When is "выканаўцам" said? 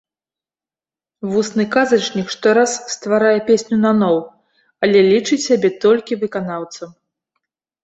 6.27-6.89